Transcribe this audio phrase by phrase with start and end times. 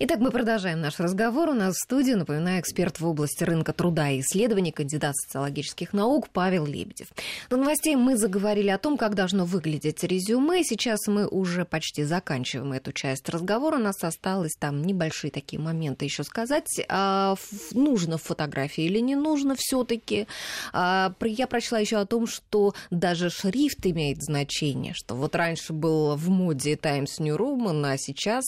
[0.00, 1.48] Итак, мы продолжаем наш разговор.
[1.48, 6.28] У нас в студии, напоминаю, эксперт в области рынка труда и исследований, кандидат социологических наук
[6.28, 7.08] Павел Лебедев.
[7.50, 10.62] До новостей мы заговорили о том, как должно выглядеть резюме.
[10.62, 13.74] Сейчас мы уже почти заканчиваем эту часть разговора.
[13.74, 16.80] У нас осталось там небольшие такие моменты еще сказать.
[16.88, 17.34] А,
[17.72, 20.28] нужно фотографии или не нужно все-таки?
[20.72, 26.14] А, я прочла еще о том, что даже шрифт имеет значение, что вот раньше был
[26.14, 28.44] в моде Times New Roman, а сейчас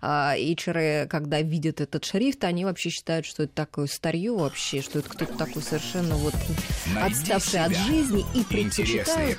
[0.00, 4.80] а, HR хакеры, когда видят этот шрифт, они вообще считают, что это такое старье вообще,
[4.80, 6.34] что это кто-то такой совершенно вот
[6.94, 9.38] Найди отставший от жизни и предпочитают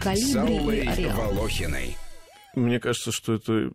[0.00, 1.34] калибри и ареал.
[2.54, 3.70] Мне кажется, что это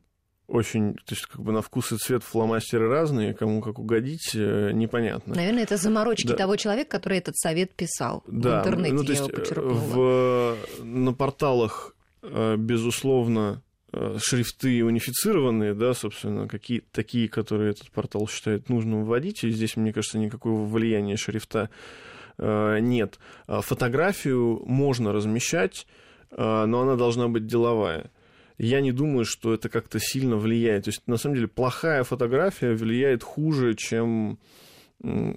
[0.47, 4.71] очень, то есть как бы на вкус и цвет фломастеры разные, кому как угодить, э,
[4.73, 5.33] непонятно.
[5.35, 6.35] Наверное, это заморочки да.
[6.35, 8.57] того человека, который этот совет писал да.
[8.57, 13.70] в интернете, ну, то есть я его в, на порталах, э, безусловно, Э,
[14.19, 19.91] шрифты унифицированные, да, собственно, какие, такие, которые этот портал считает нужным вводить, и здесь, мне
[19.91, 21.69] кажется, никакого влияния шрифта
[22.37, 23.19] э, нет.
[23.47, 25.87] А фотографию можно размещать,
[26.31, 28.11] э, но она должна быть деловая.
[28.57, 30.85] Я не думаю, что это как-то сильно влияет.
[30.85, 34.37] То есть, на самом деле, плохая фотография влияет хуже, чем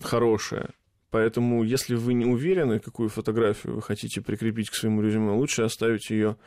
[0.03, 0.71] хорошая.
[1.11, 6.11] Поэтому, если вы не уверены, какую фотографию вы хотите прикрепить к своему резюме, лучше оставить
[6.11, 6.43] ее Э,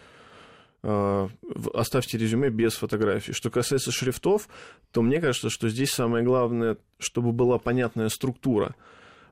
[0.82, 3.34] оставьте резюме без фотографий.
[3.34, 4.48] Что касается шрифтов,
[4.92, 8.76] то мне кажется, что здесь самое главное, чтобы была понятная структура.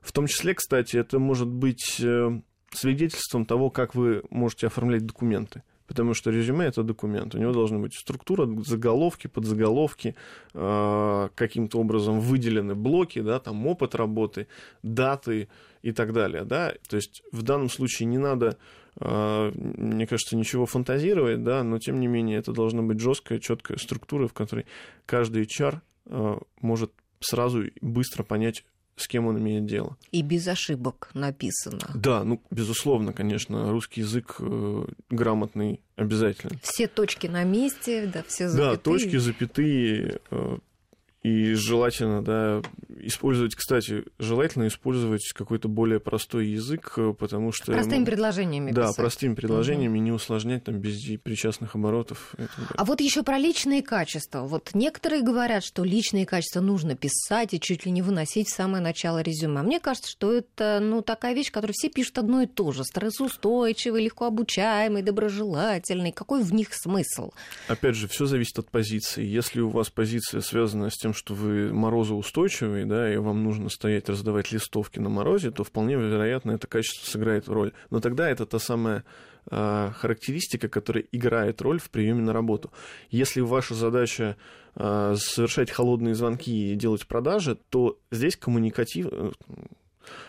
[0.00, 5.62] В том числе, кстати, это может быть э, свидетельством того, как вы можете оформлять документы.
[5.86, 7.34] Потому что резюме это документ.
[7.34, 10.16] У него должна быть структура, заголовки, подзаголовки,
[10.52, 14.48] э, каким-то образом выделены блоки, да, там опыт работы,
[14.82, 15.48] даты
[15.82, 16.44] и так далее.
[16.44, 16.74] Да?
[16.88, 18.58] То есть в данном случае не надо
[18.98, 24.26] мне кажется, ничего фантазировать, да, но тем не менее это должна быть жесткая, четкая структура,
[24.26, 24.64] в которой
[25.04, 28.64] каждый HR а, может сразу быстро понять,
[28.96, 29.96] с кем он имеет дело.
[30.12, 31.90] И без ошибок написано.
[31.94, 36.58] Да, ну, безусловно, конечно, русский язык э, грамотный обязательно.
[36.62, 38.76] Все точки на месте, да, все запятые.
[38.76, 40.58] Да, точки, запятые, э,
[41.26, 42.62] и желательно, да,
[43.00, 47.72] использовать, кстати, желательно использовать какой-то более простой язык, э, потому что...
[47.72, 48.96] Простыми предложениями Да, писать.
[48.96, 50.04] простыми предложениями, угу.
[50.04, 52.32] не усложнять там без причастных оборотов.
[52.38, 52.66] Это, да.
[52.76, 54.42] А вот еще про личные качества.
[54.42, 58.80] Вот некоторые говорят, что личные качества нужно писать и чуть ли не выносить в самое
[58.80, 59.60] начало резюме.
[59.60, 62.84] А мне кажется, что это, ну, такая вещь, которую все пишут одно и то же.
[62.84, 66.12] Стрессоустойчивый, легко обучаемый, доброжелательный.
[66.12, 67.32] Какой в них смысл?
[67.66, 69.24] Опять же, все зависит от позиции.
[69.24, 74.08] Если у вас позиция связана с тем, что вы морозоустойчивый, да, и вам нужно стоять,
[74.08, 77.72] раздавать листовки на морозе, то вполне вероятно это качество сыграет роль.
[77.90, 79.04] Но тогда это та самая
[79.50, 82.70] э, характеристика, которая играет роль в приеме на работу.
[83.10, 84.36] Если ваша задача
[84.76, 89.06] э, совершать холодные звонки и делать продажи, то здесь коммуникатив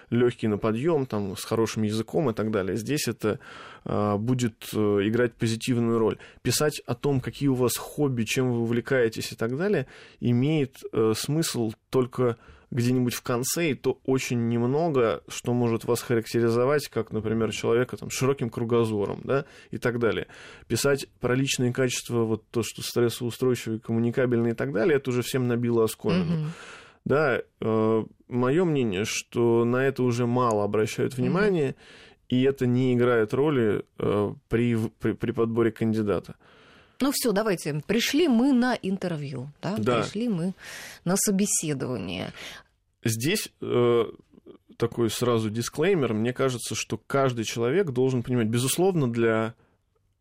[0.10, 2.78] легкий на подъем, там, с хорошим языком и так далее.
[2.78, 3.40] Здесь это
[3.86, 6.18] э, будет э, играть позитивную роль.
[6.42, 9.88] Писать о том, какие у вас хобби, чем вы увлекаетесь и так далее,
[10.20, 12.38] имеет э, смысл только
[12.70, 18.10] где-нибудь в конце, и то очень немного, что может вас характеризовать, как, например, человека там,
[18.10, 20.28] широким кругозором, да, и так далее.
[20.68, 25.48] Писать про личные качества, вот то, что стрессоустойчивый, коммуникабельный и так далее, это уже всем
[25.48, 26.34] набило оскомину.
[26.34, 26.50] Mm-hmm.
[27.08, 32.26] Да, э, мое мнение, что на это уже мало обращают внимание, mm-hmm.
[32.28, 36.36] и это не играет роли э, при, при, при подборе кандидата.
[37.00, 37.82] Ну все, давайте.
[37.88, 39.78] Пришли мы на интервью, да?
[39.78, 40.02] да.
[40.02, 40.54] Пришли мы
[41.06, 42.34] на собеседование.
[43.06, 44.04] Здесь э,
[44.76, 46.14] такой сразу дисклеймер.
[46.14, 49.54] Мне кажется, что каждый человек должен понимать, безусловно, для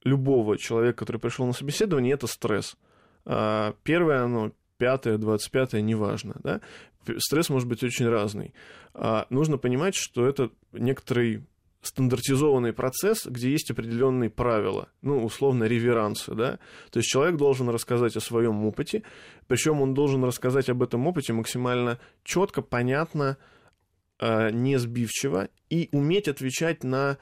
[0.04, 2.76] любого человека, который пришел на собеседование, это стресс.
[3.24, 6.60] А первое, оно пятое, двадцать пятое, неважно, да,
[7.18, 8.54] стресс может быть очень разный.
[8.94, 11.44] А нужно понимать, что это некоторый
[11.82, 16.58] стандартизованный процесс, где есть определенные правила, ну, условно, реверансы, да,
[16.90, 19.02] то есть человек должен рассказать о своем опыте,
[19.46, 23.36] причем он должен рассказать об этом опыте максимально четко, понятно,
[24.18, 27.18] а, не сбивчиво и уметь отвечать на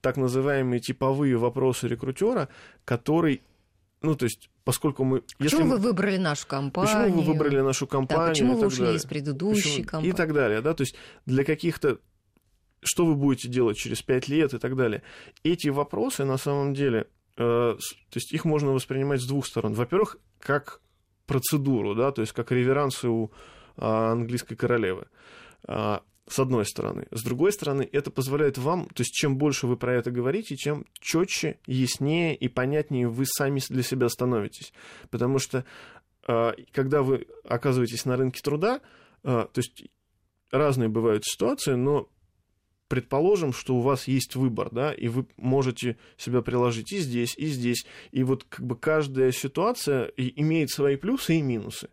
[0.00, 2.48] так называемые типовые вопросы рекрутера,
[2.84, 3.42] который
[4.02, 5.22] ну, то есть, поскольку мы...
[5.38, 5.72] Почему если...
[5.72, 7.12] вы выбрали нашу компанию?
[7.12, 8.26] Почему вы выбрали нашу компанию?
[8.26, 8.96] Да, почему вы ушли далее.
[8.96, 9.86] из предыдущей почему...
[9.86, 10.10] компании?
[10.10, 11.98] И так далее, да, то есть для каких-то...
[12.82, 15.02] Что вы будете делать через пять лет и так далее.
[15.42, 17.78] Эти вопросы, на самом деле, э, то
[18.14, 19.72] есть их можно воспринимать с двух сторон.
[19.72, 20.80] Во-первых, как
[21.26, 23.32] процедуру, да, то есть как реверансы у
[23.76, 25.06] э, английской королевы.
[26.28, 27.06] С одной стороны.
[27.12, 30.84] С другой стороны, это позволяет вам, то есть чем больше вы про это говорите, чем
[30.98, 34.72] четче, яснее и понятнее вы сами для себя становитесь.
[35.10, 35.64] Потому что
[36.26, 38.80] а, когда вы оказываетесь на рынке труда,
[39.22, 39.84] а, то есть
[40.50, 42.08] разные бывают ситуации, но
[42.88, 47.46] предположим, что у вас есть выбор, да, и вы можете себя приложить и здесь, и
[47.46, 51.88] здесь, и вот как бы каждая ситуация имеет свои плюсы и минусы.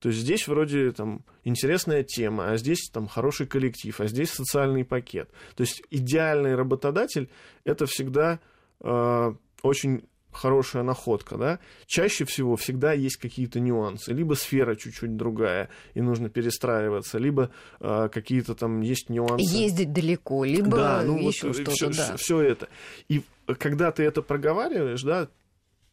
[0.00, 4.84] То есть здесь вроде там интересная тема, а здесь там хороший коллектив, а здесь социальный
[4.84, 5.30] пакет.
[5.54, 7.30] То есть идеальный работодатель
[7.64, 8.40] это всегда
[8.80, 10.02] э, очень
[10.36, 14.12] хорошая находка, да, чаще всего всегда есть какие-то нюансы.
[14.12, 17.50] Либо сфера чуть-чуть другая, и нужно перестраиваться, либо
[17.80, 19.56] э, какие-то там есть нюансы.
[19.56, 22.16] Ездить далеко, либо да, ну, еще вот, что-то, все, да.
[22.16, 22.68] Все это.
[23.08, 23.22] И
[23.58, 25.28] когда ты это проговариваешь, да,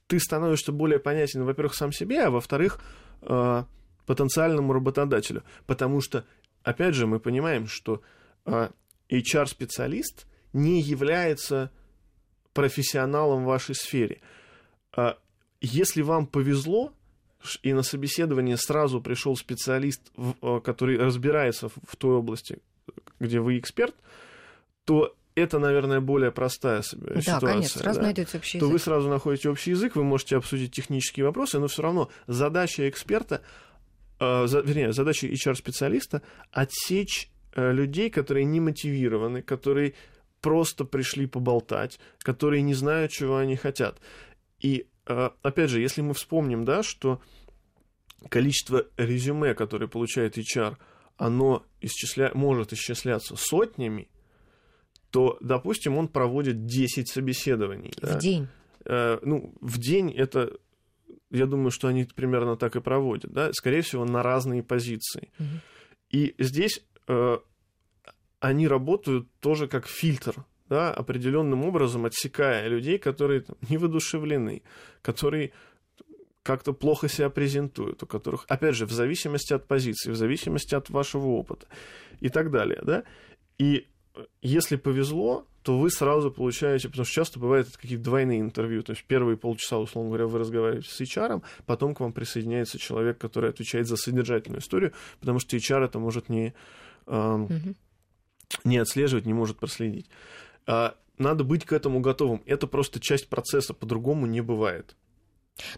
[0.07, 2.79] ты становишься более понятен, во-первых, сам себе, а во-вторых,
[3.21, 3.63] э,
[4.05, 5.43] потенциальному работодателю.
[5.65, 6.25] Потому что,
[6.63, 8.01] опять же, мы понимаем, что
[8.45, 8.69] э,
[9.09, 11.71] HR-специалист не является
[12.53, 14.21] профессионалом в вашей сфере.
[14.95, 15.17] А,
[15.61, 16.93] если вам повезло,
[17.61, 20.01] и на собеседование сразу пришел специалист,
[20.41, 22.59] а, который разбирается в той области,
[23.19, 23.95] где вы эксперт,
[24.85, 27.39] то это, наверное, более простая да, ситуация.
[27.39, 28.05] Да, конечно, сразу да?
[28.05, 28.67] найдете общий язык.
[28.67, 32.87] То вы сразу находите общий язык, вы можете обсудить технические вопросы, но все равно задача
[32.87, 33.72] эксперта, э,
[34.45, 36.21] вернее, задача HR-специалиста
[36.51, 39.93] отсечь э, людей, которые не мотивированы, которые
[40.41, 43.99] просто пришли поболтать, которые не знают, чего они хотят.
[44.59, 47.21] И, э, опять же, если мы вспомним, да, что
[48.29, 50.77] количество резюме, которые получает HR,
[51.17, 52.31] оно исчисля...
[52.33, 54.09] может исчисляться сотнями,
[55.11, 57.93] то, допустим, он проводит 10 собеседований.
[57.97, 58.19] В да?
[58.19, 58.47] день.
[58.85, 60.57] Э, ну, в день это,
[61.33, 65.31] я думаю, что они примерно так и проводят, да, скорее всего, на разные позиции.
[65.39, 65.47] Угу.
[66.11, 67.37] И здесь э,
[68.39, 74.61] они работают тоже как фильтр, да, определенным образом отсекая людей, которые там, не воодушевлены,
[75.01, 75.53] которые
[76.43, 80.89] как-то плохо себя презентуют, у которых, опять же, в зависимости от позиции, в зависимости от
[80.89, 81.67] вашего опыта
[82.19, 83.03] и так далее, да.
[83.57, 83.87] И
[84.41, 89.05] если повезло, то вы сразу получаете, потому что часто бывают какие-то двойные интервью, то есть
[89.05, 93.87] первые полчаса, условно говоря, вы разговариваете с HR, потом к вам присоединяется человек, который отвечает
[93.87, 96.53] за содержательную историю, потому что HR это может не...
[97.05, 97.75] Mm-hmm
[98.63, 100.07] не отслеживать, не может проследить.
[100.65, 102.41] А, надо быть к этому готовым.
[102.45, 104.95] Это просто часть процесса, по-другому не бывает.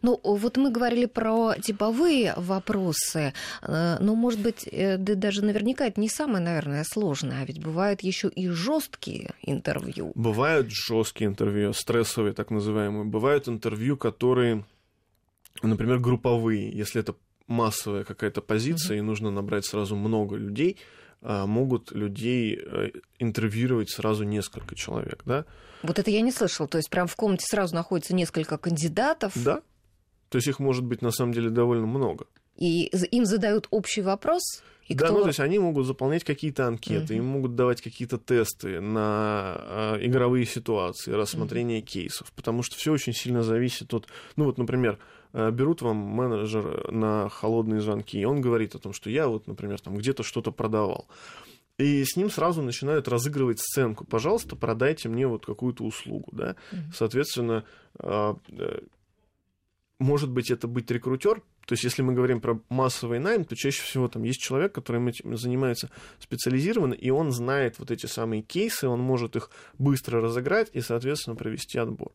[0.02, 5.86] Ну, вот мы говорили про типовые вопросы, э, но, может быть, э, да даже наверняка
[5.86, 10.12] это не самое, наверное, сложное, а ведь бывают еще и жесткие интервью.
[10.16, 13.06] Бывают жесткие интервью, стрессовые так называемые.
[13.06, 14.64] Бывают интервью, которые,
[15.62, 17.16] например, групповые, если это
[17.48, 19.00] массовая какая-то позиция, mm-hmm.
[19.00, 20.78] и нужно набрать сразу много людей,
[21.26, 25.46] могут людей э, интервьюировать сразу несколько человек, да?
[25.84, 26.68] Вот это я не слышал.
[26.68, 29.34] То есть прям в комнате сразу находится несколько кандидатов?
[29.36, 29.62] Да.
[30.30, 32.26] То есть их может быть на самом деле довольно много.
[32.58, 34.42] И им задают общий вопрос?
[34.88, 35.16] И да, кто...
[35.16, 37.18] ну то есть они могут заполнять какие-то анкеты, uh-huh.
[37.18, 41.86] им могут давать какие-то тесты на э, игровые ситуации, рассмотрение uh-huh.
[41.86, 45.00] кейсов, потому что все очень сильно зависит от, ну вот, например,
[45.52, 49.80] берут вам менеджер на холодные звонки, и он говорит о том, что я вот, например,
[49.82, 51.08] там где-то что-то продавал.
[51.78, 54.06] И с ним сразу начинают разыгрывать сценку.
[54.06, 56.56] Пожалуйста, продайте мне вот какую-то услугу, да.
[56.94, 57.66] Соответственно,
[58.00, 58.80] э, э,
[60.00, 63.82] может быть, это быть рекрутер, то есть, если мы говорим про массовый найм, то чаще
[63.82, 68.88] всего там есть человек, который этим занимается специализированно, и он знает вот эти самые кейсы,
[68.88, 72.12] он может их быстро разыграть и, соответственно, провести отбор.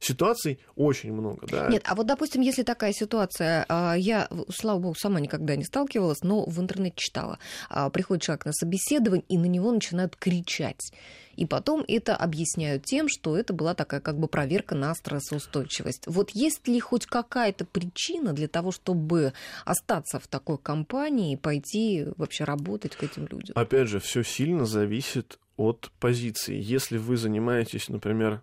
[0.00, 1.68] Ситуаций очень много, да.
[1.68, 6.22] Нет, а вот, допустим, если такая ситуация, а, я, слава богу, сама никогда не сталкивалась,
[6.22, 7.38] но в интернете читала.
[7.68, 10.92] А, приходит человек на собеседование, и на него начинают кричать.
[11.36, 16.04] И потом это объясняют тем, что это была такая как бы проверка на стрессоустойчивость.
[16.06, 19.32] Вот есть ли хоть какая-то причина для того, чтобы
[19.64, 23.56] остаться в такой компании и пойти вообще работать к этим людям?
[23.56, 26.60] Опять же, все сильно зависит от позиции.
[26.60, 28.42] Если вы занимаетесь, например,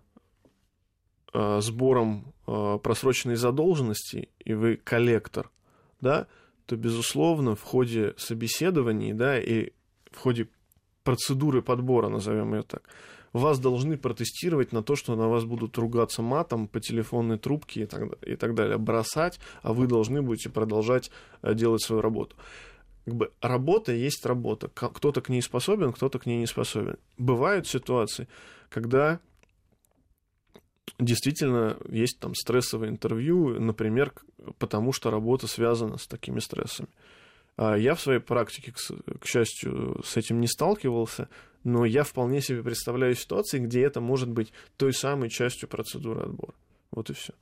[1.32, 5.50] э, сбором э, просроченной задолженности, и вы коллектор,
[6.00, 6.26] да,
[6.66, 9.72] то, безусловно, в ходе собеседований, да, и
[10.10, 10.48] в ходе
[11.04, 12.82] процедуры подбора, назовем ее так,
[13.32, 17.86] вас должны протестировать на то, что на вас будут ругаться матом по телефонной трубке и
[17.86, 21.10] так, и так далее, бросать, а вы должны будете продолжать
[21.42, 22.36] э, делать свою работу.
[23.04, 24.68] Как бы работа есть работа.
[24.68, 26.98] Кто-то к ней способен, кто-то к ней не способен.
[27.18, 28.28] Бывают ситуации,
[28.68, 29.18] когда
[30.98, 34.12] действительно есть там стрессовое интервью, например,
[34.58, 36.88] потому что работа связана с такими стрессами.
[37.56, 41.28] А я в своей практике, к счастью, с этим не сталкивался,
[41.64, 46.54] но я вполне себе представляю ситуации, где это может быть той самой частью процедуры отбора.
[46.90, 47.34] Вот и все.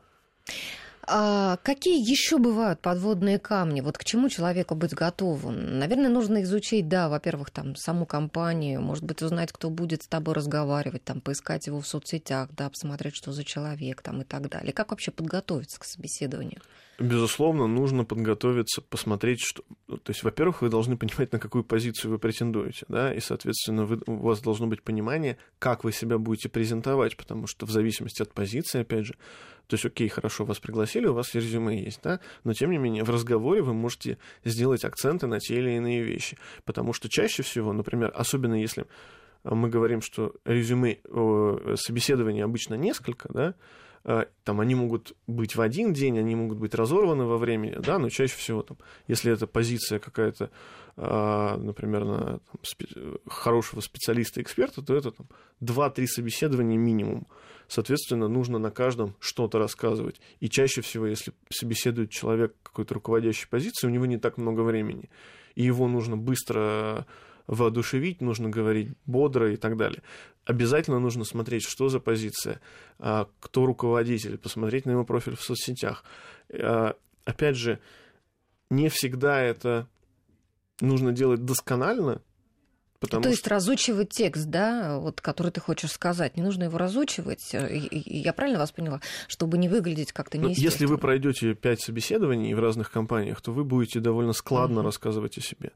[1.12, 3.80] А какие еще бывают подводные камни?
[3.80, 5.78] Вот к чему человеку быть готовым?
[5.78, 10.34] Наверное, нужно изучить, да, во-первых, там саму компанию, может быть, узнать, кто будет с тобой
[10.34, 14.72] разговаривать, там, поискать его в соцсетях, да, посмотреть, что за человек там и так далее.
[14.72, 16.60] Как вообще подготовиться к собеседованию?
[17.00, 19.64] Безусловно, нужно подготовиться, посмотреть, что...
[19.90, 23.85] Ну, то есть, во-первых, вы должны понимать, на какую позицию вы претендуете, да, и, соответственно,
[23.85, 24.00] вы...
[24.06, 28.32] у вас должно быть понимание, как вы себя будете презентовать, потому что в зависимости от
[28.32, 29.14] позиции, опять же,
[29.66, 33.02] то есть, окей, хорошо, вас пригласили, у вас резюме есть, да, но, тем не менее,
[33.02, 37.73] в разговоре вы можете сделать акценты на те или иные вещи, потому что чаще всего,
[37.73, 38.87] например, особенно если
[39.42, 41.00] мы говорим, что резюме
[41.75, 43.54] собеседования обычно несколько, да,
[44.02, 48.09] там они могут быть в один день, они могут быть разорваны во времени, да, но
[48.09, 48.78] чаще всего, там,
[49.09, 50.50] если это позиция какая-то,
[50.97, 55.26] э, например, на там, спе- хорошего специалиста-эксперта, то это там,
[55.61, 57.26] 2-3 собеседования минимум.
[57.69, 60.21] Соответственно, нужно на каждом что-то рассказывать.
[60.40, 65.11] И чаще всего, если собеседует человек какой-то руководящей позиции, у него не так много времени.
[65.54, 67.07] И его нужно быстро
[67.50, 70.02] воодушевить, нужно говорить бодро и так далее.
[70.45, 72.61] Обязательно нужно смотреть, что за позиция,
[72.99, 76.04] а, кто руководитель, посмотреть на его профиль в соцсетях.
[76.52, 77.80] А, опять же,
[78.71, 79.88] не всегда это
[80.80, 82.23] нужно делать досконально,
[83.00, 83.54] Потому То есть что...
[83.54, 87.54] разучивать текст, да, вот, который ты хочешь сказать, не нужно его разучивать.
[87.54, 90.71] Э, я правильно вас поняла, чтобы не выглядеть как-то ну, неестественно?
[90.71, 94.85] Если вы пройдете пять собеседований в разных компаниях, то вы будете довольно складно uh-huh.
[94.85, 95.73] рассказывать о себе.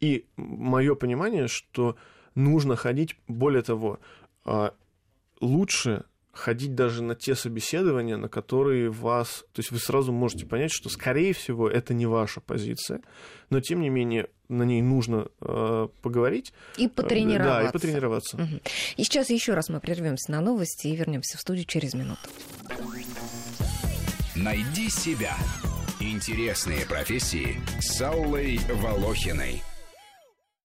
[0.00, 1.96] И мое понимание, что
[2.34, 4.00] нужно ходить, более того,
[4.44, 4.74] а,
[5.40, 9.44] лучше ходить даже на те собеседования, на которые вас...
[9.52, 13.00] То есть вы сразу можете понять, что, скорее всего, это не ваша позиция,
[13.50, 16.52] но, тем не менее, на ней нужно э, поговорить.
[16.76, 17.62] И потренироваться.
[17.62, 18.36] Да, и потренироваться.
[18.36, 18.60] Угу.
[18.96, 22.20] И сейчас еще раз мы прервемся на новости и вернемся в студию через минуту.
[24.34, 25.36] Найди себя.
[26.00, 29.62] Интересные профессии с Аллой Волохиной.